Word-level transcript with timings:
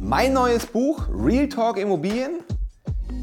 Mein 0.00 0.32
neues 0.32 0.64
Buch 0.64 1.08
Real 1.12 1.48
Talk 1.48 1.76
Immobilien, 1.76 2.44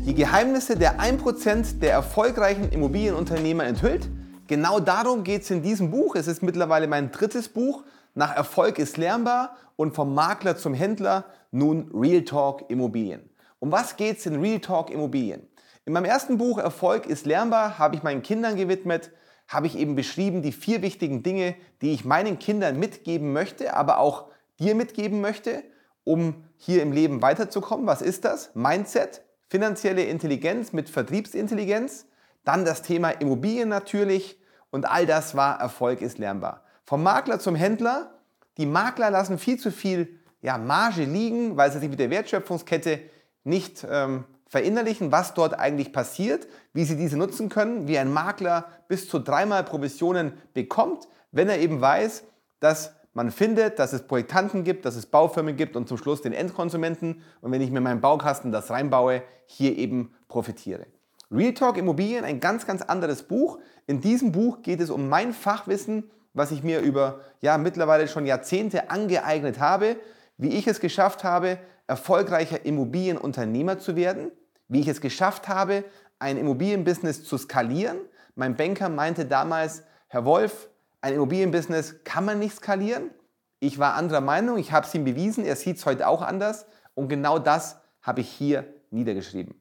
die 0.05 0.13
Geheimnisse 0.13 0.75
der 0.75 0.99
1% 0.99 1.79
der 1.79 1.93
erfolgreichen 1.93 2.69
Immobilienunternehmer 2.69 3.63
enthüllt. 3.63 4.09
Genau 4.47 4.81
darum 4.81 5.23
geht 5.23 5.43
es 5.43 5.51
in 5.51 5.63
diesem 5.63 5.89
Buch. 5.89 6.15
Es 6.15 6.27
ist 6.27 6.43
mittlerweile 6.43 6.87
mein 6.87 7.11
drittes 7.11 7.47
Buch. 7.47 7.85
Nach 8.13 8.35
Erfolg 8.35 8.77
ist 8.77 8.97
lernbar 8.97 9.55
und 9.77 9.95
vom 9.95 10.13
Makler 10.13 10.57
zum 10.57 10.73
Händler 10.73 11.23
nun 11.49 11.89
Real 11.93 12.23
Talk 12.23 12.69
Immobilien. 12.69 13.29
Um 13.59 13.71
was 13.71 13.95
geht 13.95 14.17
es 14.17 14.25
in 14.25 14.41
Real 14.41 14.59
Talk 14.59 14.89
Immobilien? 14.89 15.47
In 15.85 15.93
meinem 15.93 16.05
ersten 16.05 16.37
Buch 16.37 16.57
Erfolg 16.57 17.05
ist 17.05 17.25
lernbar 17.25 17.79
habe 17.79 17.95
ich 17.95 18.03
meinen 18.03 18.21
Kindern 18.21 18.57
gewidmet, 18.57 19.11
habe 19.47 19.67
ich 19.67 19.77
eben 19.77 19.95
beschrieben 19.95 20.41
die 20.41 20.51
vier 20.51 20.81
wichtigen 20.81 21.23
Dinge, 21.23 21.55
die 21.81 21.93
ich 21.93 22.03
meinen 22.03 22.37
Kindern 22.37 22.77
mitgeben 22.77 23.31
möchte, 23.31 23.75
aber 23.75 23.99
auch 23.99 24.25
dir 24.59 24.75
mitgeben 24.75 25.21
möchte 25.21 25.63
um 26.05 26.45
hier 26.55 26.81
im 26.81 26.93
Leben 26.93 27.21
weiterzukommen. 27.21 27.85
Was 27.85 28.01
ist 28.01 28.23
das? 28.23 28.51
Mindset, 28.55 29.21
finanzielle 29.49 30.03
Intelligenz 30.03 30.71
mit 30.71 30.89
Vertriebsintelligenz, 30.89 32.05
dann 32.45 32.63
das 32.63 32.81
Thema 32.81 33.09
Immobilien 33.09 33.67
natürlich 33.67 34.39
und 34.71 34.85
all 34.89 35.05
das 35.05 35.35
war 35.35 35.59
Erfolg 35.59 36.01
ist 36.01 36.17
lernbar. 36.17 36.63
Vom 36.85 37.03
Makler 37.03 37.39
zum 37.39 37.55
Händler. 37.55 38.11
Die 38.57 38.65
Makler 38.65 39.09
lassen 39.09 39.37
viel 39.37 39.59
zu 39.59 39.71
viel 39.71 40.19
ja, 40.41 40.57
Marge 40.57 41.03
liegen, 41.03 41.57
weil 41.57 41.71
sie 41.71 41.79
sich 41.79 41.89
mit 41.89 41.99
der 41.99 42.09
Wertschöpfungskette 42.09 42.99
nicht 43.43 43.85
ähm, 43.89 44.25
verinnerlichen, 44.47 45.11
was 45.11 45.33
dort 45.33 45.57
eigentlich 45.57 45.91
passiert, 45.91 46.47
wie 46.73 46.85
sie 46.85 46.95
diese 46.95 47.17
nutzen 47.17 47.49
können, 47.49 47.87
wie 47.87 47.97
ein 47.97 48.13
Makler 48.13 48.65
bis 48.87 49.09
zu 49.09 49.19
dreimal 49.19 49.63
Provisionen 49.63 50.33
bekommt, 50.53 51.07
wenn 51.31 51.49
er 51.49 51.59
eben 51.59 51.81
weiß, 51.81 52.23
dass 52.59 52.93
man 53.15 53.31
findet, 53.31 53.79
dass 53.79 53.93
es 53.93 54.01
Projektanten 54.03 54.65
gibt, 54.65 54.83
dass 54.83 54.97
es 54.97 55.05
Baufirmen 55.05 55.55
gibt 55.55 55.77
und 55.77 55.87
zum 55.87 55.97
Schluss 55.97 56.21
den 56.21 56.33
Endkonsumenten. 56.33 57.21
Und 57.39 57.51
wenn 57.53 57.61
ich 57.61 57.71
mir 57.71 57.79
meinen 57.79 58.01
Baukasten 58.01 58.51
das 58.51 58.69
reinbaue, 58.69 59.23
hier 59.45 59.77
eben 59.77 60.13
profitiere. 60.27 60.85
Real 61.31 61.53
Talk 61.53 61.77
Immobilien, 61.77 62.25
ein 62.25 62.41
ganz, 62.41 62.67
ganz 62.67 62.81
anderes 62.81 63.23
Buch. 63.23 63.59
In 63.87 64.01
diesem 64.01 64.33
Buch 64.33 64.61
geht 64.61 64.81
es 64.81 64.89
um 64.89 65.07
mein 65.07 65.31
Fachwissen, 65.31 66.11
was 66.33 66.51
ich 66.51 66.61
mir 66.61 66.81
über 66.81 67.21
ja, 67.39 67.57
mittlerweile 67.57 68.09
schon 68.09 68.25
Jahrzehnte 68.25 68.89
angeeignet 68.89 69.61
habe, 69.61 69.95
wie 70.37 70.49
ich 70.49 70.67
es 70.67 70.81
geschafft 70.81 71.23
habe, 71.23 71.57
erfolgreicher 71.87 72.65
Immobilienunternehmer 72.65 73.79
zu 73.79 73.95
werden, 73.95 74.29
wie 74.67 74.81
ich 74.81 74.89
es 74.89 74.99
geschafft 74.99 75.47
habe, 75.47 75.85
ein 76.19 76.35
Immobilienbusiness 76.37 77.23
zu 77.23 77.37
skalieren. 77.37 77.97
Mein 78.35 78.57
Banker 78.57 78.89
meinte 78.89 79.25
damals, 79.25 79.83
Herr 80.09 80.25
Wolf, 80.25 80.69
ein 81.05 81.13
Immobilienbusiness 81.13 82.03
kann 82.03 82.25
man 82.25 82.39
nicht 82.39 82.55
skalieren. 82.55 83.11
Ich 83.59 83.77
war 83.77 83.93
anderer 83.93 84.21
Meinung, 84.21 84.57
ich 84.57 84.71
habe 84.71 84.87
es 84.87 84.95
ihm 84.95 85.03
bewiesen, 85.03 85.45
er 85.45 85.55
sieht 85.55 85.77
es 85.77 85.85
heute 85.85 86.07
auch 86.07 86.23
anders 86.23 86.65
und 86.95 87.09
genau 87.09 87.37
das 87.37 87.79
habe 88.01 88.21
ich 88.21 88.29
hier 88.29 88.65
niedergeschrieben. 88.89 89.53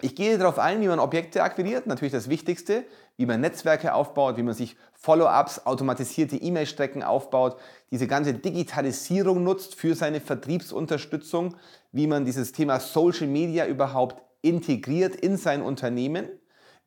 Ich 0.00 0.14
gehe 0.14 0.38
darauf 0.38 0.60
ein, 0.60 0.80
wie 0.80 0.86
man 0.86 1.00
Objekte 1.00 1.42
akquiriert, 1.42 1.88
natürlich 1.88 2.12
das 2.12 2.28
Wichtigste, 2.28 2.84
wie 3.16 3.26
man 3.26 3.40
Netzwerke 3.40 3.92
aufbaut, 3.92 4.36
wie 4.36 4.44
man 4.44 4.54
sich 4.54 4.76
Follow-ups, 4.92 5.66
automatisierte 5.66 6.36
E-Mail-Strecken 6.36 7.02
aufbaut, 7.02 7.58
diese 7.90 8.06
ganze 8.06 8.34
Digitalisierung 8.34 9.42
nutzt 9.42 9.74
für 9.74 9.96
seine 9.96 10.20
Vertriebsunterstützung, 10.20 11.56
wie 11.90 12.06
man 12.06 12.24
dieses 12.24 12.52
Thema 12.52 12.78
Social 12.78 13.26
Media 13.26 13.66
überhaupt 13.66 14.22
integriert 14.42 15.16
in 15.16 15.38
sein 15.38 15.60
Unternehmen, 15.60 16.28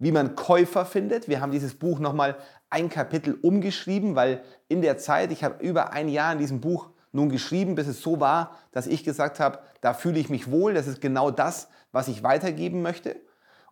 wie 0.01 0.11
man 0.11 0.35
Käufer 0.35 0.83
findet. 0.83 1.29
Wir 1.29 1.41
haben 1.41 1.51
dieses 1.51 1.75
Buch 1.75 1.99
nochmal 1.99 2.35
ein 2.71 2.89
Kapitel 2.89 3.37
umgeschrieben, 3.39 4.15
weil 4.15 4.41
in 4.67 4.81
der 4.81 4.97
Zeit, 4.97 5.31
ich 5.31 5.43
habe 5.43 5.63
über 5.63 5.93
ein 5.93 6.09
Jahr 6.09 6.33
in 6.33 6.39
diesem 6.39 6.59
Buch 6.59 6.89
nun 7.11 7.29
geschrieben, 7.29 7.75
bis 7.75 7.87
es 7.87 8.01
so 8.01 8.19
war, 8.19 8.57
dass 8.71 8.87
ich 8.87 9.03
gesagt 9.03 9.39
habe, 9.39 9.59
da 9.79 9.93
fühle 9.93 10.19
ich 10.19 10.29
mich 10.29 10.49
wohl, 10.49 10.73
das 10.73 10.87
ist 10.87 11.01
genau 11.01 11.29
das, 11.29 11.67
was 11.91 12.07
ich 12.07 12.23
weitergeben 12.23 12.81
möchte. 12.81 13.15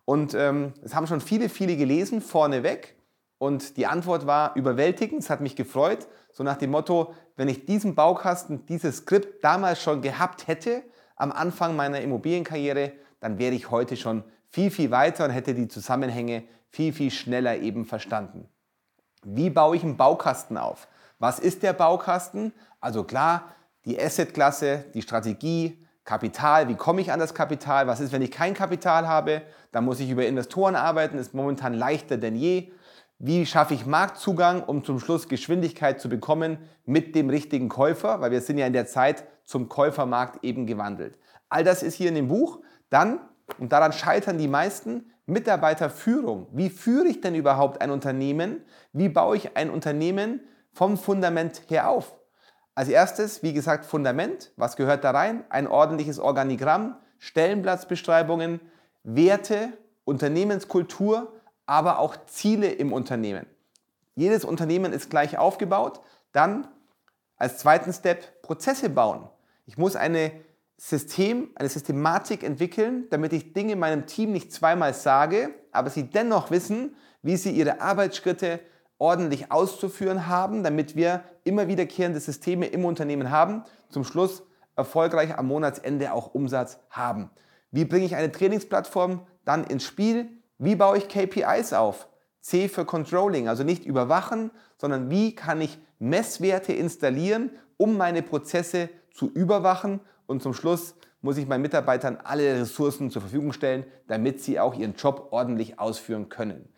Und 0.04 0.32
ähm, 0.34 0.72
es 0.84 0.94
haben 0.94 1.08
schon 1.08 1.20
viele, 1.20 1.48
viele 1.48 1.76
gelesen 1.76 2.20
vorneweg. 2.20 2.94
Und 3.38 3.76
die 3.76 3.86
Antwort 3.86 4.24
war 4.24 4.54
überwältigend, 4.54 5.22
es 5.24 5.30
hat 5.30 5.40
mich 5.40 5.56
gefreut. 5.56 6.06
So 6.30 6.44
nach 6.44 6.58
dem 6.58 6.70
Motto, 6.70 7.12
wenn 7.36 7.48
ich 7.48 7.66
diesen 7.66 7.96
Baukasten, 7.96 8.66
dieses 8.66 8.98
Skript 8.98 9.42
damals 9.42 9.82
schon 9.82 10.00
gehabt 10.00 10.46
hätte, 10.46 10.84
am 11.16 11.32
Anfang 11.32 11.74
meiner 11.74 12.00
Immobilienkarriere, 12.00 12.92
dann 13.18 13.38
wäre 13.38 13.54
ich 13.54 13.72
heute 13.72 13.96
schon 13.96 14.22
viel, 14.50 14.70
viel 14.70 14.90
weiter 14.90 15.24
und 15.24 15.30
hätte 15.30 15.54
die 15.54 15.68
Zusammenhänge 15.68 16.44
viel, 16.68 16.92
viel 16.92 17.10
schneller 17.10 17.56
eben 17.58 17.84
verstanden. 17.84 18.48
Wie 19.24 19.50
baue 19.50 19.76
ich 19.76 19.82
einen 19.82 19.96
Baukasten 19.96 20.56
auf? 20.56 20.88
Was 21.18 21.38
ist 21.38 21.62
der 21.62 21.72
Baukasten? 21.72 22.52
Also 22.80 23.04
klar, 23.04 23.54
die 23.84 24.00
Assetklasse, 24.00 24.84
die 24.94 25.02
Strategie, 25.02 25.86
Kapital, 26.04 26.68
wie 26.68 26.74
komme 26.74 27.00
ich 27.00 27.12
an 27.12 27.20
das 27.20 27.34
Kapital? 27.34 27.86
Was 27.86 28.00
ist, 28.00 28.12
wenn 28.12 28.22
ich 28.22 28.30
kein 28.30 28.54
Kapital 28.54 29.06
habe? 29.06 29.42
Dann 29.70 29.84
muss 29.84 30.00
ich 30.00 30.10
über 30.10 30.26
Investoren 30.26 30.74
arbeiten, 30.74 31.18
ist 31.18 31.34
momentan 31.34 31.74
leichter 31.74 32.16
denn 32.16 32.34
je. 32.34 32.72
Wie 33.18 33.44
schaffe 33.44 33.74
ich 33.74 33.84
Marktzugang, 33.84 34.62
um 34.62 34.82
zum 34.82 34.98
Schluss 34.98 35.28
Geschwindigkeit 35.28 36.00
zu 36.00 36.08
bekommen 36.08 36.58
mit 36.86 37.14
dem 37.14 37.28
richtigen 37.28 37.68
Käufer? 37.68 38.22
Weil 38.22 38.30
wir 38.30 38.40
sind 38.40 38.56
ja 38.56 38.66
in 38.66 38.72
der 38.72 38.86
Zeit 38.86 39.24
zum 39.44 39.68
Käufermarkt 39.68 40.42
eben 40.42 40.66
gewandelt. 40.66 41.18
All 41.50 41.62
das 41.62 41.82
ist 41.82 41.94
hier 41.94 42.08
in 42.08 42.14
dem 42.14 42.28
Buch. 42.28 42.60
Dann, 42.88 43.20
und 43.58 43.72
daran 43.72 43.92
scheitern 43.92 44.38
die 44.38 44.48
meisten, 44.48 45.10
Mitarbeiterführung. 45.26 46.48
Wie 46.52 46.70
führe 46.70 47.06
ich 47.06 47.20
denn 47.20 47.34
überhaupt 47.34 47.80
ein 47.80 47.90
Unternehmen? 47.90 48.62
Wie 48.92 49.08
baue 49.08 49.36
ich 49.36 49.56
ein 49.56 49.70
Unternehmen 49.70 50.40
vom 50.72 50.96
Fundament 50.96 51.62
her 51.68 51.88
auf? 51.88 52.16
Als 52.74 52.88
erstes, 52.88 53.42
wie 53.42 53.52
gesagt, 53.52 53.84
Fundament. 53.84 54.52
Was 54.56 54.76
gehört 54.76 55.04
da 55.04 55.10
rein? 55.10 55.44
Ein 55.48 55.66
ordentliches 55.66 56.18
Organigramm, 56.18 56.96
Stellenplatzbeschreibungen, 57.18 58.60
Werte, 59.02 59.72
Unternehmenskultur, 60.04 61.32
aber 61.66 61.98
auch 61.98 62.16
Ziele 62.26 62.68
im 62.68 62.92
Unternehmen. 62.92 63.46
Jedes 64.14 64.44
Unternehmen 64.44 64.92
ist 64.92 65.10
gleich 65.10 65.38
aufgebaut. 65.38 66.00
Dann 66.32 66.68
als 67.36 67.58
zweiten 67.58 67.92
Step 67.92 68.42
Prozesse 68.42 68.90
bauen. 68.90 69.28
Ich 69.66 69.78
muss 69.78 69.96
eine 69.96 70.32
System, 70.82 71.50
eine 71.56 71.68
Systematik 71.68 72.42
entwickeln, 72.42 73.04
damit 73.10 73.34
ich 73.34 73.52
Dinge 73.52 73.76
meinem 73.76 74.06
Team 74.06 74.32
nicht 74.32 74.50
zweimal 74.50 74.94
sage, 74.94 75.50
aber 75.72 75.90
sie 75.90 76.04
dennoch 76.04 76.50
wissen, 76.50 76.96
wie 77.20 77.36
sie 77.36 77.50
ihre 77.50 77.82
Arbeitsschritte 77.82 78.60
ordentlich 78.96 79.52
auszuführen 79.52 80.26
haben, 80.26 80.64
damit 80.64 80.96
wir 80.96 81.22
immer 81.44 81.68
wiederkehrende 81.68 82.18
Systeme 82.18 82.66
im 82.66 82.86
Unternehmen 82.86 83.30
haben, 83.30 83.64
zum 83.90 84.04
Schluss 84.04 84.42
erfolgreich 84.74 85.36
am 85.36 85.48
Monatsende 85.48 86.14
auch 86.14 86.32
Umsatz 86.32 86.78
haben. 86.88 87.28
Wie 87.70 87.84
bringe 87.84 88.06
ich 88.06 88.16
eine 88.16 88.32
Trainingsplattform 88.32 89.26
dann 89.44 89.64
ins 89.64 89.84
Spiel? 89.84 90.30
Wie 90.56 90.76
baue 90.76 90.96
ich 90.96 91.08
KPIs 91.08 91.74
auf? 91.74 92.08
C 92.40 92.68
für 92.68 92.86
Controlling, 92.86 93.48
also 93.48 93.64
nicht 93.64 93.84
überwachen, 93.84 94.50
sondern 94.78 95.10
wie 95.10 95.34
kann 95.34 95.60
ich 95.60 95.78
Messwerte 95.98 96.72
installieren, 96.72 97.50
um 97.76 97.98
meine 97.98 98.22
Prozesse 98.22 98.88
zu 99.12 99.30
überwachen 99.30 100.00
und 100.30 100.42
zum 100.42 100.54
Schluss 100.54 100.94
muss 101.22 101.36
ich 101.36 101.46
meinen 101.46 101.62
Mitarbeitern 101.62 102.18
alle 102.22 102.60
Ressourcen 102.60 103.10
zur 103.10 103.20
Verfügung 103.20 103.52
stellen, 103.52 103.84
damit 104.06 104.40
sie 104.40 104.60
auch 104.60 104.74
ihren 104.74 104.94
Job 104.94 105.28
ordentlich 105.32 105.78
ausführen 105.78 106.28
können. 106.28 106.72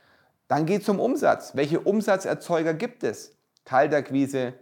Dann 0.49 0.67
geht 0.67 0.83
es 0.83 0.89
um 0.89 0.99
Umsatz. 0.99 1.55
Welche 1.55 1.81
Umsatzerzeuger 1.81 2.75
gibt 2.75 3.05
es? 3.05 3.37
Kaltakquise, 3.65 4.55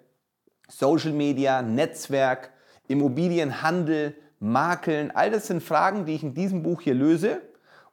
Social 0.68 1.12
Media, 1.12 1.62
Netzwerk, 1.62 2.50
Immobilienhandel, 2.88 4.16
Makeln. 4.40 5.12
All 5.12 5.30
das 5.30 5.46
sind 5.46 5.62
Fragen, 5.62 6.04
die 6.04 6.16
ich 6.16 6.22
in 6.22 6.34
diesem 6.34 6.62
Buch 6.62 6.82
hier 6.82 6.94
löse. 6.94 7.40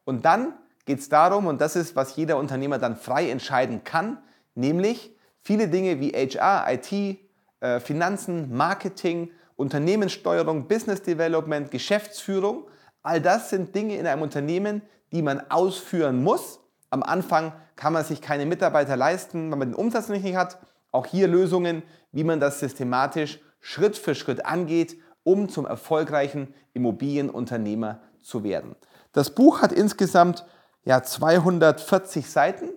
Und 0.03 0.25
dann 0.25 0.53
geht 0.85 0.99
es 0.99 1.09
darum, 1.09 1.45
und 1.45 1.61
das 1.61 1.75
ist, 1.75 1.95
was 1.95 2.15
jeder 2.15 2.37
Unternehmer 2.37 2.79
dann 2.79 2.95
frei 2.95 3.29
entscheiden 3.29 3.83
kann, 3.83 4.17
nämlich 4.55 5.15
viele 5.41 5.67
Dinge 5.67 5.99
wie 5.99 6.11
HR, 6.11 6.65
IT, 6.73 7.19
äh, 7.59 7.79
Finanzen, 7.79 8.55
Marketing, 8.55 9.29
Unternehmenssteuerung, 9.57 10.67
Business 10.67 11.01
Development, 11.01 11.69
Geschäftsführung, 11.69 12.67
all 13.03 13.19
das 13.19 13.49
sind 13.49 13.75
Dinge 13.75 13.97
in 13.97 14.07
einem 14.07 14.21
Unternehmen, 14.21 14.81
die 15.11 15.21
man 15.21 15.51
ausführen 15.51 16.23
muss. 16.23 16.59
Am 16.89 17.03
Anfang 17.03 17.51
kann 17.75 17.93
man 17.93 18.05
sich 18.05 18.21
keine 18.21 18.45
Mitarbeiter 18.45 18.95
leisten, 18.95 19.51
wenn 19.51 19.59
man 19.59 19.71
den 19.71 19.75
Umsatz 19.75 20.09
nicht 20.09 20.35
hat. 20.35 20.59
Auch 20.91 21.05
hier 21.05 21.27
Lösungen, 21.27 21.83
wie 22.11 22.23
man 22.23 22.39
das 22.39 22.59
systematisch 22.59 23.39
Schritt 23.59 23.97
für 23.97 24.15
Schritt 24.15 24.45
angeht, 24.45 24.97
um 25.23 25.49
zum 25.49 25.65
erfolgreichen 25.65 26.53
Immobilienunternehmer 26.73 27.99
zu 28.21 28.43
werden. 28.43 28.75
Das 29.11 29.31
Buch 29.31 29.61
hat 29.61 29.71
insgesamt 29.71 30.45
ja, 30.83 31.03
240 31.03 32.29
Seiten. 32.29 32.69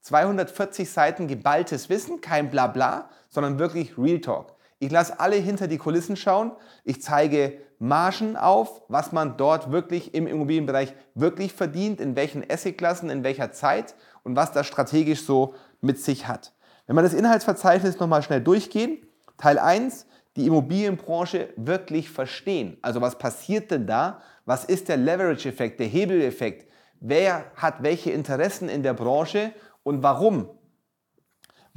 240 0.00 0.90
Seiten 0.90 1.28
geballtes 1.28 1.88
Wissen, 1.88 2.20
kein 2.20 2.50
Blabla, 2.50 3.10
sondern 3.28 3.58
wirklich 3.58 3.98
Real 3.98 4.20
Talk. 4.20 4.54
Ich 4.78 4.90
lasse 4.90 5.18
alle 5.18 5.36
hinter 5.36 5.66
die 5.66 5.78
Kulissen 5.78 6.16
schauen. 6.16 6.52
Ich 6.84 7.02
zeige 7.02 7.58
Margen 7.78 8.36
auf, 8.36 8.82
was 8.88 9.12
man 9.12 9.36
dort 9.36 9.72
wirklich 9.72 10.14
im 10.14 10.26
Immobilienbereich 10.26 10.94
wirklich 11.14 11.52
verdient, 11.52 12.00
in 12.00 12.16
welchen 12.16 12.48
Assetklassen, 12.48 13.10
in 13.10 13.24
welcher 13.24 13.52
Zeit 13.52 13.94
und 14.22 14.36
was 14.36 14.52
das 14.52 14.66
strategisch 14.66 15.24
so 15.24 15.54
mit 15.80 16.00
sich 16.00 16.28
hat. 16.28 16.52
Wenn 16.86 16.96
wir 16.96 17.02
das 17.02 17.14
Inhaltsverzeichnis 17.14 17.98
nochmal 17.98 18.22
schnell 18.22 18.40
durchgehen, 18.40 18.98
Teil 19.36 19.58
1, 19.58 20.06
die 20.36 20.46
Immobilienbranche 20.46 21.48
wirklich 21.56 22.10
verstehen. 22.10 22.78
Also 22.82 23.00
was 23.00 23.18
passiert 23.18 23.70
denn 23.70 23.86
da? 23.86 24.20
Was 24.44 24.64
ist 24.64 24.88
der 24.88 24.96
Leverage-Effekt, 24.96 25.80
der 25.80 25.88
Hebeleffekt? 25.88 26.68
Wer 27.00 27.44
hat 27.56 27.82
welche 27.82 28.10
Interessen 28.10 28.68
in 28.68 28.82
der 28.82 28.94
Branche 28.94 29.52
und 29.82 30.02
warum? 30.02 30.48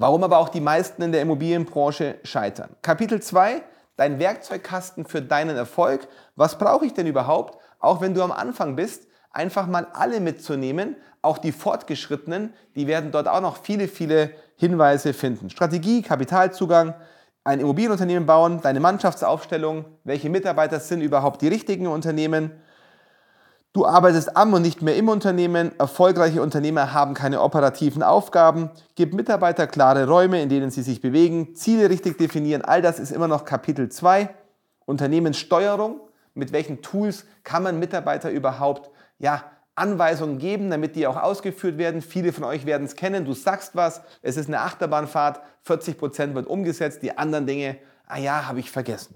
Warum 0.02 0.24
aber 0.24 0.40
auch 0.40 0.50
die 0.50 0.62
meisten 0.62 1.04
in 1.04 1.12
der 1.12 1.22
Immobilienbranche 1.22 2.16
scheitern. 2.24 2.76
Kapitel 2.82 3.22
2, 3.22 3.62
dein 3.98 4.18
Werkzeugkasten 4.18 5.06
für 5.06 5.22
deinen 5.22 5.56
Erfolg. 5.56 6.08
Was 6.36 6.58
brauche 6.58 6.88
ich 6.88 6.96
denn 6.96 7.06
überhaupt? 7.06 7.60
Auch 7.80 8.02
wenn 8.02 8.16
du 8.16 8.24
am 8.24 8.32
Anfang 8.32 8.76
bist, 8.76 9.06
einfach 9.30 9.68
mal 9.68 9.86
alle 9.94 10.20
mitzunehmen, 10.20 10.96
auch 11.22 11.38
die 11.38 11.52
Fortgeschrittenen, 11.52 12.56
die 12.76 12.88
werden 12.88 13.12
dort 13.12 13.28
auch 13.28 13.42
noch 13.42 13.58
viele, 13.58 13.88
viele 13.88 14.32
Hinweise 14.56 15.14
finden. 15.14 15.52
Strategie, 15.52 16.02
Kapitalzugang, 16.02 16.96
ein 17.44 17.60
Immobilienunternehmen 17.60 18.26
bauen, 18.26 18.60
deine 18.60 18.80
Mannschaftsaufstellung, 18.80 19.86
welche 20.04 20.32
Mitarbeiter 20.32 20.80
sind 20.80 21.02
überhaupt 21.02 21.44
die 21.44 21.48
richtigen 21.48 21.86
Unternehmen. 21.86 22.50
Du 23.74 23.86
arbeitest 23.86 24.36
am 24.36 24.54
und 24.54 24.64
nicht 24.64 24.82
mehr 24.82 24.98
im 24.98 25.08
Unternehmen. 25.08 25.72
Erfolgreiche 25.80 26.42
Unternehmer 26.42 26.92
haben 26.92 27.14
keine 27.14 27.42
operativen 27.42 28.04
Aufgaben. 28.04 28.70
Gib 28.96 29.14
Mitarbeiter 29.14 29.66
klare 29.66 30.08
Räume, 30.08 30.42
in 30.42 30.50
denen 30.50 30.72
sie 30.72 30.82
sich 30.82 31.00
bewegen. 31.00 31.56
Ziele 31.56 31.90
richtig 31.90 32.18
definieren. 32.18 32.64
All 32.64 32.82
das 32.82 33.00
ist 33.00 33.12
immer 33.12 33.30
noch 33.30 33.46
Kapitel 33.46 33.88
2. 33.88 34.30
Unternehmenssteuerung. 34.86 36.02
Mit 36.34 36.52
welchen 36.52 36.82
Tools 36.82 37.26
kann 37.46 37.64
man 37.64 37.80
Mitarbeiter 37.80 38.30
überhaupt 38.30 38.92
ja, 39.20 39.44
Anweisungen 39.76 40.38
geben, 40.38 40.70
damit 40.70 40.98
die 40.98 41.08
auch 41.08 41.16
ausgeführt 41.16 41.78
werden. 41.78 42.02
Viele 42.02 42.34
von 42.34 42.44
euch 42.44 42.66
werden 42.66 42.86
es 42.86 42.98
kennen. 42.98 43.24
Du 43.24 43.34
sagst 43.34 43.74
was, 43.74 44.02
es 44.22 44.36
ist 44.36 44.48
eine 44.48 44.60
Achterbahnfahrt, 44.60 45.40
40 45.64 45.98
Prozent 45.98 46.36
wird 46.36 46.48
umgesetzt, 46.48 47.04
die 47.04 47.18
anderen 47.18 47.48
Dinge, 47.48 47.78
ah 48.06 48.18
ja, 48.18 48.48
habe 48.48 48.60
ich 48.60 48.70
vergessen. 48.70 49.16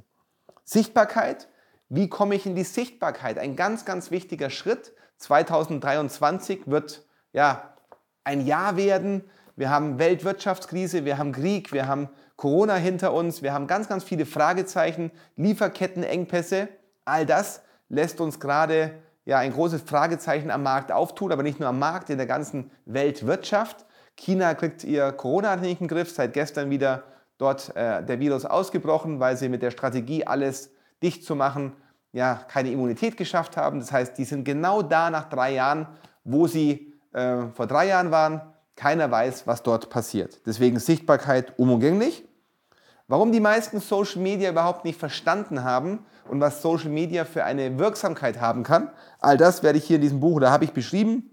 Sichtbarkeit. 0.64 1.50
Wie 1.90 2.10
komme 2.10 2.36
ich 2.36 2.46
in 2.46 2.56
die 2.56 2.64
Sichtbarkeit? 2.64 3.38
Ein 3.38 3.56
ganz, 3.56 3.86
ganz 3.86 4.12
wichtiger 4.12 4.50
Schritt. 4.50 4.94
2023 5.18 6.64
wird 6.66 7.06
ja 7.32 7.76
ein 8.24 8.46
Jahr 8.46 8.76
werden. 8.76 9.24
Wir 9.56 9.70
haben 9.70 10.00
Weltwirtschaftskrise, 10.00 11.06
wir 11.06 11.18
haben 11.18 11.32
Krieg, 11.32 11.72
wir 11.72 11.88
haben 11.88 12.10
Corona 12.36 12.76
hinter 12.76 13.14
uns, 13.14 13.42
wir 13.42 13.54
haben 13.54 13.68
ganz, 13.68 13.88
ganz 13.88 14.04
viele 14.04 14.26
Fragezeichen, 14.26 15.12
Lieferkettenengpässe. 15.38 16.68
All 17.06 17.26
das 17.26 17.62
lässt 17.88 18.20
uns 18.20 18.40
gerade 18.40 18.92
ja, 19.24 19.38
ein 19.38 19.54
großes 19.54 19.82
Fragezeichen 19.84 20.52
am 20.52 20.64
Markt 20.64 20.92
auftut, 20.92 21.32
aber 21.32 21.44
nicht 21.44 21.60
nur 21.60 21.70
am 21.70 21.80
Markt, 21.80 22.10
in 22.10 22.18
der 22.18 22.28
ganzen 22.28 22.72
Weltwirtschaft. 22.86 23.86
China 24.18 24.54
kriegt 24.54 24.84
ihr 24.84 25.12
Corona 25.12 25.56
nicht 25.56 25.82
in 25.82 25.88
den 25.88 25.96
Griff, 25.96 26.12
seit 26.12 26.34
gestern 26.34 26.70
wieder 26.70 27.04
dort 27.38 27.76
äh, 27.76 28.04
der 28.04 28.20
Virus 28.20 28.46
ausgebrochen, 28.46 29.20
weil 29.20 29.38
sie 29.38 29.50
mit 29.50 29.62
der 29.62 29.72
Strategie, 29.72 30.26
alles 30.26 30.72
dicht 31.02 31.24
zu 31.24 31.36
machen, 31.36 31.74
ja, 32.12 32.36
keine 32.48 32.72
Immunität 32.72 33.18
geschafft 33.18 33.58
haben. 33.58 33.80
Das 33.80 33.92
heißt, 33.92 34.18
die 34.18 34.24
sind 34.24 34.46
genau 34.46 34.82
da 34.82 35.10
nach 35.10 35.30
drei 35.30 35.54
Jahren, 35.54 35.88
wo 36.24 36.48
sie 36.48 36.94
äh, 37.14 37.48
vor 37.54 37.68
drei 37.68 37.88
Jahren 37.88 38.12
waren. 38.12 38.42
Keiner 38.76 39.10
weiß, 39.10 39.48
was 39.48 39.64
dort 39.64 39.90
passiert. 39.90 40.42
Deswegen 40.46 40.80
Sichtbarkeit 40.80 41.58
unumgänglich. 41.58 42.24
Warum 43.08 43.32
die 43.32 43.40
meisten 43.40 43.80
Social 43.80 44.22
Media 44.22 44.50
überhaupt 44.50 44.84
nicht 44.84 45.00
verstanden 45.00 45.64
haben 45.64 46.06
und 46.28 46.42
was 46.42 46.62
Social 46.62 46.90
Media 46.90 47.24
für 47.24 47.44
eine 47.44 47.78
Wirksamkeit 47.78 48.42
haben 48.42 48.64
kann, 48.64 48.90
all 49.20 49.38
das 49.38 49.62
werde 49.62 49.78
ich 49.78 49.86
hier 49.86 49.98
in 49.98 50.02
diesem 50.02 50.20
Buch, 50.20 50.40
da 50.40 50.50
habe 50.52 50.66
ich 50.66 50.72
beschrieben. 50.72 51.32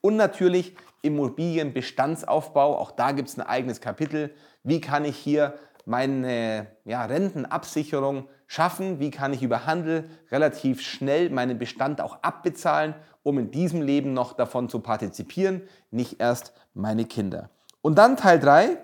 Und 0.00 0.16
natürlich 0.16 0.74
Immobilienbestandsaufbau, 1.02 2.78
auch 2.78 2.92
da 2.92 3.12
gibt 3.12 3.28
es 3.28 3.36
ein 3.36 3.46
eigenes 3.46 3.80
Kapitel. 3.80 4.34
Wie 4.62 4.80
kann 4.80 5.04
ich 5.04 5.16
hier 5.16 5.54
meine 5.84 6.68
ja, 6.84 7.04
Rentenabsicherung 7.04 8.28
schaffen? 8.52 9.00
Wie 9.00 9.10
kann 9.10 9.32
ich 9.32 9.42
über 9.42 9.64
Handel 9.64 10.04
relativ 10.30 10.82
schnell 10.82 11.30
meinen 11.30 11.58
Bestand 11.58 12.02
auch 12.02 12.22
abbezahlen, 12.22 12.94
um 13.22 13.38
in 13.38 13.50
diesem 13.50 13.80
Leben 13.80 14.12
noch 14.12 14.34
davon 14.34 14.68
zu 14.68 14.80
partizipieren, 14.80 15.62
nicht 15.90 16.20
erst 16.20 16.52
meine 16.74 17.06
Kinder. 17.06 17.48
Und 17.80 17.96
dann 17.96 18.16
Teil 18.16 18.38
3, 18.38 18.76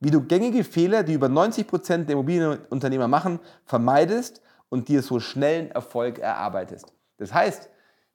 wie 0.00 0.10
du 0.10 0.20
gängige 0.20 0.62
Fehler, 0.62 1.02
die 1.04 1.14
über 1.14 1.28
90% 1.28 2.04
der 2.04 2.12
Immobilienunternehmer 2.12 3.08
machen, 3.08 3.40
vermeidest 3.64 4.42
und 4.68 4.88
dir 4.88 5.02
so 5.02 5.20
schnellen 5.20 5.70
Erfolg 5.70 6.18
erarbeitest. 6.18 6.92
Das 7.16 7.32
heißt, 7.32 7.70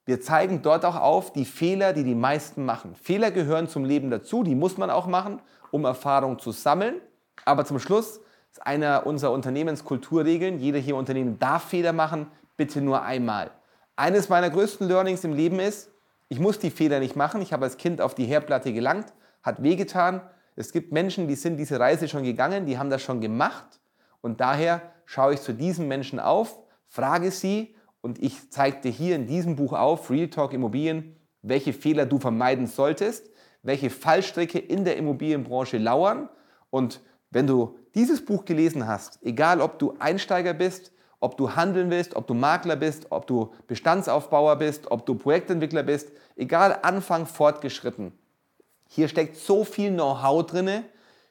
wir 0.06 0.22
zeigen 0.22 0.62
dort 0.62 0.86
auch 0.86 0.96
auf 0.96 1.34
die 1.34 1.46
Fehler, 1.46 1.94
die 1.94 2.04
die 2.04 2.16
meisten 2.16 2.66
machen. 2.66 2.96
Fehler 2.96 3.32
gehören 3.32 3.68
zum 3.68 3.84
Leben 3.84 4.12
dazu, 4.12 4.44
die 4.44 4.56
muss 4.56 4.78
man 4.78 4.92
auch 4.92 5.08
machen, 5.08 5.42
um 5.72 5.86
Erfahrung 5.86 6.38
zu 6.38 6.52
sammeln. 6.52 6.96
Aber 7.46 7.66
zum 7.66 7.80
Schluss 7.80 8.20
ist 8.52 8.66
einer 8.66 9.06
unserer 9.06 9.32
Unternehmenskulturregeln, 9.32 10.60
jeder 10.60 10.80
hier 10.80 10.96
Unternehmen 10.96 11.40
darf 11.40 11.70
Fehler 11.70 11.94
machen, 11.94 12.28
bitte 12.58 12.82
nur 12.82 13.04
einmal. 13.04 13.52
Eines 13.96 14.30
meiner 14.30 14.50
größten 14.50 14.88
Learnings 14.88 15.24
im 15.24 15.34
Leben 15.34 15.60
ist, 15.60 15.92
ich 16.30 16.40
muss 16.40 16.60
die 16.60 16.72
Fehler 16.72 17.00
nicht 17.00 17.16
machen. 17.16 17.42
Ich 17.42 17.54
habe 17.54 17.66
als 17.66 17.78
Kind 17.78 18.02
auf 18.02 18.16
die 18.16 18.26
Herdplatte 18.26 18.72
gelangt, 18.74 19.14
hat 19.44 19.64
wehgetan, 19.64 20.22
es 20.56 20.72
gibt 20.72 20.92
Menschen, 20.92 21.28
die 21.28 21.36
sind 21.36 21.58
diese 21.58 21.80
Reise 21.80 22.08
schon 22.08 22.24
gegangen, 22.24 22.66
die 22.66 22.78
haben 22.78 22.90
das 22.90 23.02
schon 23.02 23.22
gemacht 23.22 23.80
und 24.22 24.42
daher 24.42 24.82
schaue 25.06 25.36
ich 25.36 25.42
zu 25.42 25.54
diesen 25.54 25.88
Menschen 25.88 26.20
auf, 26.20 26.60
frage 26.88 27.32
sie 27.32 27.76
und 28.02 28.22
ich 28.22 28.52
zeige 28.52 28.82
dir 28.82 28.92
hier 28.92 29.16
in 29.16 29.26
diesem 29.26 29.56
Buch 29.56 29.74
auf, 29.74 30.10
Real 30.10 30.28
Talk 30.30 30.54
Immobilien, 30.54 31.16
welche 31.42 31.72
Fehler 31.72 32.06
du 32.06 32.20
vermeiden 32.20 32.68
solltest, 32.68 33.30
welche 33.64 33.90
Fallstricke 33.90 34.60
in 34.60 34.84
der 34.84 34.98
Immobilienbranche 34.98 35.78
lauern 35.78 36.30
und 36.70 37.02
wenn 37.32 37.48
du 37.48 37.78
dieses 37.96 38.24
Buch 38.24 38.46
gelesen 38.46 38.88
hast, 38.88 39.20
egal 39.24 39.62
ob 39.62 39.80
du 39.80 39.96
Einsteiger 40.00 40.54
bist, 40.54 40.92
ob 41.20 41.38
du 41.38 41.56
handeln 41.56 41.90
willst, 41.90 42.16
ob 42.16 42.28
du 42.28 42.34
Makler 42.34 42.76
bist, 42.76 43.08
ob 43.12 43.28
du 43.28 43.52
Bestandsaufbauer 43.68 44.56
bist, 44.56 44.90
ob 44.92 45.06
du 45.06 45.16
Projektentwickler 45.16 45.84
bist, 45.84 46.12
egal 46.36 46.80
Anfang 46.82 47.26
fortgeschritten, 47.26 48.14
hier 48.88 49.08
steckt 49.08 49.38
so 49.38 49.64
viel 49.64 49.92
Know-how 49.92 50.46
drin, 50.46 50.84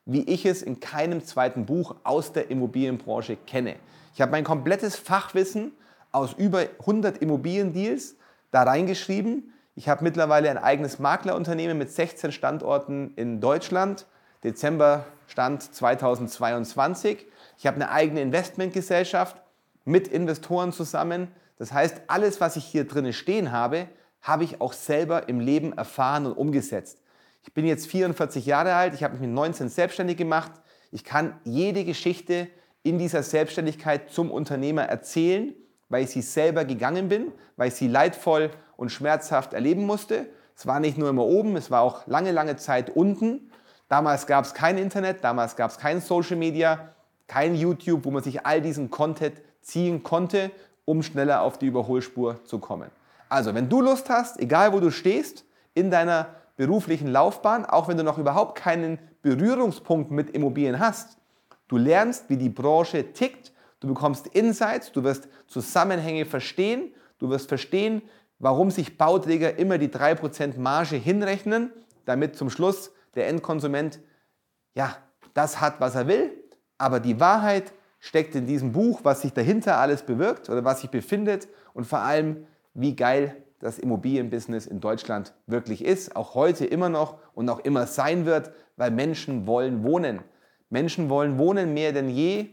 wie 0.04 0.22
ich 0.22 0.46
es 0.46 0.62
in 0.62 0.80
keinem 0.80 1.24
zweiten 1.24 1.66
Buch 1.66 1.96
aus 2.04 2.32
der 2.32 2.50
Immobilienbranche 2.50 3.36
kenne. 3.36 3.76
Ich 4.14 4.20
habe 4.20 4.32
mein 4.32 4.44
komplettes 4.44 4.96
Fachwissen 4.96 5.72
aus 6.12 6.32
über 6.34 6.60
100 6.80 7.18
Immobiliendeals 7.18 8.16
da 8.50 8.62
reingeschrieben. 8.62 9.52
Ich 9.74 9.88
habe 9.88 10.04
mittlerweile 10.04 10.50
ein 10.50 10.58
eigenes 10.58 10.98
Maklerunternehmen 10.98 11.76
mit 11.76 11.90
16 11.90 12.32
Standorten 12.32 13.12
in 13.16 13.40
Deutschland. 13.40 14.06
Dezember 14.44 15.04
Stand 15.28 15.62
2022. 15.62 17.26
Ich 17.58 17.66
habe 17.66 17.76
eine 17.76 17.90
eigene 17.90 18.22
Investmentgesellschaft 18.22 19.36
mit 19.84 20.08
Investoren 20.08 20.72
zusammen. 20.72 21.28
Das 21.58 21.72
heißt, 21.72 22.02
alles, 22.06 22.40
was 22.40 22.56
ich 22.56 22.64
hier 22.64 22.86
drin 22.86 23.12
stehen 23.12 23.52
habe, 23.52 23.88
habe 24.22 24.44
ich 24.44 24.60
auch 24.60 24.72
selber 24.72 25.28
im 25.28 25.38
Leben 25.38 25.72
erfahren 25.74 26.26
und 26.26 26.32
umgesetzt. 26.32 26.98
Ich 27.42 27.52
bin 27.52 27.66
jetzt 27.66 27.86
44 27.86 28.46
Jahre 28.46 28.74
alt, 28.74 28.94
ich 28.94 29.04
habe 29.04 29.14
mich 29.14 29.20
mit 29.20 29.30
19 29.30 29.68
selbstständig 29.68 30.16
gemacht. 30.16 30.50
Ich 30.90 31.04
kann 31.04 31.38
jede 31.44 31.84
Geschichte 31.84 32.48
in 32.82 32.98
dieser 32.98 33.22
Selbstständigkeit 33.22 34.10
zum 34.10 34.30
Unternehmer 34.30 34.82
erzählen, 34.82 35.54
weil 35.90 36.04
ich 36.04 36.10
sie 36.10 36.22
selber 36.22 36.64
gegangen 36.64 37.08
bin, 37.08 37.32
weil 37.56 37.68
ich 37.68 37.74
sie 37.74 37.88
leidvoll 37.88 38.50
und 38.76 38.90
schmerzhaft 38.90 39.52
erleben 39.52 39.84
musste. 39.84 40.26
Es 40.56 40.66
war 40.66 40.80
nicht 40.80 40.96
nur 40.96 41.10
immer 41.10 41.24
oben, 41.24 41.56
es 41.56 41.70
war 41.70 41.82
auch 41.82 42.06
lange, 42.06 42.32
lange 42.32 42.56
Zeit 42.56 42.90
unten. 42.90 43.50
Damals 43.88 44.26
gab 44.26 44.44
es 44.44 44.54
kein 44.54 44.76
Internet, 44.76 45.24
damals 45.24 45.56
gab 45.56 45.70
es 45.70 45.78
kein 45.78 46.00
Social 46.00 46.36
Media, 46.36 46.94
kein 47.26 47.54
YouTube, 47.54 48.04
wo 48.04 48.10
man 48.10 48.22
sich 48.22 48.44
all 48.44 48.60
diesen 48.60 48.90
Content 48.90 49.40
ziehen 49.62 50.02
konnte, 50.02 50.50
um 50.84 51.02
schneller 51.02 51.42
auf 51.42 51.58
die 51.58 51.66
Überholspur 51.66 52.44
zu 52.44 52.58
kommen. 52.58 52.90
Also, 53.28 53.54
wenn 53.54 53.68
du 53.68 53.80
Lust 53.80 54.08
hast, 54.08 54.40
egal 54.40 54.72
wo 54.72 54.80
du 54.80 54.90
stehst, 54.90 55.44
in 55.74 55.90
deiner 55.90 56.28
beruflichen 56.56 57.08
Laufbahn, 57.08 57.64
auch 57.64 57.88
wenn 57.88 57.96
du 57.96 58.04
noch 58.04 58.18
überhaupt 58.18 58.58
keinen 58.58 58.98
Berührungspunkt 59.22 60.10
mit 60.10 60.30
Immobilien 60.30 60.78
hast. 60.78 61.18
Du 61.68 61.76
lernst, 61.76 62.24
wie 62.28 62.36
die 62.36 62.48
Branche 62.48 63.12
tickt, 63.12 63.52
du 63.80 63.88
bekommst 63.88 64.26
Insights, 64.28 64.90
du 64.92 65.04
wirst 65.04 65.28
Zusammenhänge 65.46 66.24
verstehen, 66.24 66.92
du 67.18 67.28
wirst 67.30 67.48
verstehen, 67.48 68.02
warum 68.38 68.70
sich 68.70 68.96
Bauträger 68.98 69.58
immer 69.58 69.78
die 69.78 69.88
3% 69.88 70.58
Marge 70.58 70.96
hinrechnen, 70.96 71.72
damit 72.06 72.36
zum 72.36 72.50
Schluss 72.50 72.92
der 73.18 73.28
Endkonsument 73.28 74.00
ja, 74.74 74.96
das 75.34 75.60
hat, 75.60 75.80
was 75.80 75.94
er 75.94 76.06
will, 76.06 76.32
aber 76.78 77.00
die 77.00 77.20
Wahrheit 77.20 77.72
steckt 77.98 78.34
in 78.34 78.46
diesem 78.46 78.72
Buch, 78.72 79.00
was 79.02 79.22
sich 79.22 79.32
dahinter 79.32 79.78
alles 79.78 80.02
bewirkt 80.02 80.48
oder 80.48 80.64
was 80.64 80.80
sich 80.80 80.90
befindet 80.90 81.48
und 81.74 81.84
vor 81.84 82.00
allem, 82.00 82.46
wie 82.74 82.94
geil 82.94 83.36
das 83.58 83.78
Immobilienbusiness 83.78 84.66
in 84.66 84.80
Deutschland 84.80 85.34
wirklich 85.46 85.84
ist, 85.84 86.14
auch 86.14 86.34
heute 86.34 86.64
immer 86.64 86.88
noch 86.88 87.18
und 87.34 87.48
auch 87.48 87.58
immer 87.60 87.86
sein 87.86 88.24
wird, 88.24 88.52
weil 88.76 88.92
Menschen 88.92 89.46
wollen 89.46 89.82
wohnen. 89.82 90.20
Menschen 90.70 91.10
wollen 91.10 91.38
wohnen 91.38 91.74
mehr 91.74 91.92
denn 91.92 92.08
je. 92.08 92.50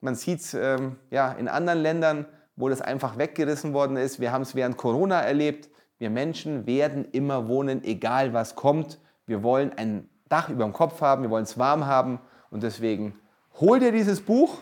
Man 0.00 0.16
sieht 0.16 0.40
es 0.40 0.54
ähm, 0.54 0.96
ja, 1.10 1.32
in 1.32 1.46
anderen 1.46 1.80
Ländern, 1.80 2.26
wo 2.56 2.68
das 2.68 2.80
einfach 2.80 3.18
weggerissen 3.18 3.72
worden 3.72 3.96
ist. 3.96 4.18
Wir 4.18 4.32
haben 4.32 4.42
es 4.42 4.56
während 4.56 4.76
Corona 4.76 5.20
erlebt. 5.20 5.68
Wir 5.98 6.10
Menschen 6.10 6.66
werden 6.66 7.04
immer 7.12 7.46
wohnen, 7.46 7.84
egal 7.84 8.32
was 8.32 8.56
kommt. 8.56 8.98
Wir 9.28 9.42
wollen 9.42 9.72
ein 9.76 10.08
Dach 10.28 10.48
über 10.48 10.64
dem 10.64 10.72
Kopf 10.72 11.00
haben, 11.00 11.22
wir 11.22 11.30
wollen 11.30 11.44
es 11.44 11.58
warm 11.58 11.86
haben 11.86 12.18
und 12.50 12.62
deswegen 12.62 13.14
hol 13.60 13.78
dir 13.78 13.92
dieses 13.92 14.22
Buch. 14.22 14.58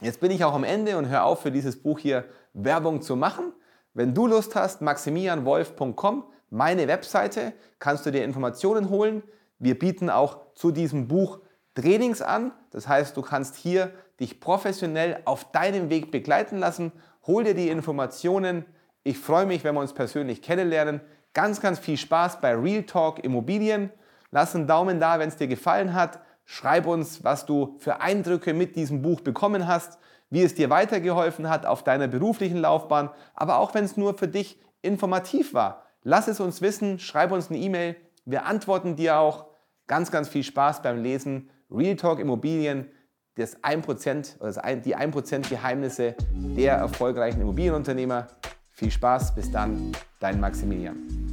Jetzt 0.00 0.20
bin 0.20 0.30
ich 0.30 0.42
auch 0.42 0.54
am 0.54 0.64
Ende 0.64 0.96
und 0.96 1.08
höre 1.08 1.24
auf, 1.24 1.42
für 1.42 1.52
dieses 1.52 1.80
Buch 1.80 1.98
hier 1.98 2.24
Werbung 2.54 3.02
zu 3.02 3.14
machen. 3.14 3.52
Wenn 3.92 4.14
du 4.14 4.26
Lust 4.26 4.56
hast, 4.56 4.80
maximilianwolf.com, 4.80 6.24
meine 6.50 6.88
Webseite, 6.88 7.52
kannst 7.78 8.06
du 8.06 8.10
dir 8.10 8.24
Informationen 8.24 8.88
holen. 8.88 9.22
Wir 9.58 9.78
bieten 9.78 10.08
auch 10.08 10.38
zu 10.54 10.70
diesem 10.70 11.06
Buch 11.06 11.40
Trainings 11.74 12.22
an. 12.22 12.52
Das 12.70 12.88
heißt, 12.88 13.16
du 13.16 13.22
kannst 13.22 13.54
hier 13.56 13.92
dich 14.18 14.40
professionell 14.40 15.20
auf 15.26 15.50
deinem 15.52 15.90
Weg 15.90 16.10
begleiten 16.10 16.58
lassen. 16.58 16.92
Hol 17.26 17.44
dir 17.44 17.54
die 17.54 17.68
Informationen. 17.68 18.64
Ich 19.02 19.18
freue 19.18 19.46
mich, 19.46 19.62
wenn 19.62 19.74
wir 19.74 19.80
uns 19.80 19.92
persönlich 19.92 20.40
kennenlernen. 20.40 21.00
Ganz, 21.34 21.60
ganz 21.60 21.78
viel 21.78 21.98
Spaß 21.98 22.40
bei 22.40 22.54
Real 22.54 22.84
Talk 22.84 23.22
Immobilien. 23.22 23.90
Lass 24.30 24.54
einen 24.54 24.66
Daumen 24.66 24.98
da, 24.98 25.18
wenn 25.18 25.28
es 25.28 25.36
dir 25.36 25.48
gefallen 25.48 25.92
hat. 25.92 26.20
Schreib 26.46 26.86
uns, 26.86 27.22
was 27.22 27.46
du 27.46 27.76
für 27.78 28.00
Eindrücke 28.00 28.54
mit 28.54 28.76
diesem 28.76 29.02
Buch 29.02 29.20
bekommen 29.20 29.68
hast 29.68 29.98
wie 30.34 30.42
es 30.42 30.54
dir 30.54 30.68
weitergeholfen 30.68 31.48
hat 31.48 31.64
auf 31.64 31.84
deiner 31.84 32.08
beruflichen 32.08 32.58
Laufbahn, 32.58 33.10
aber 33.34 33.58
auch 33.58 33.72
wenn 33.72 33.84
es 33.84 33.96
nur 33.96 34.18
für 34.18 34.28
dich 34.28 34.58
informativ 34.82 35.54
war. 35.54 35.84
Lass 36.02 36.28
es 36.28 36.40
uns 36.40 36.60
wissen, 36.60 36.98
schreib 36.98 37.30
uns 37.30 37.50
eine 37.50 37.58
E-Mail, 37.58 37.96
wir 38.24 38.44
antworten 38.44 38.96
dir 38.96 39.18
auch. 39.18 39.46
Ganz, 39.86 40.10
ganz 40.10 40.28
viel 40.28 40.42
Spaß 40.42 40.82
beim 40.82 41.02
Lesen. 41.02 41.50
Real 41.70 41.96
Talk 41.96 42.18
Immobilien, 42.18 42.90
das 43.36 43.62
1%, 43.62 44.40
oder 44.40 44.76
die 44.76 44.96
1% 44.96 45.48
Geheimnisse 45.48 46.14
der 46.32 46.74
erfolgreichen 46.74 47.40
Immobilienunternehmer. 47.40 48.28
Viel 48.70 48.90
Spaß, 48.90 49.34
bis 49.34 49.50
dann, 49.50 49.92
dein 50.20 50.40
Maximilian. 50.40 51.23